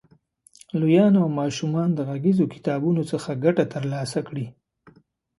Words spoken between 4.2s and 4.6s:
کړي.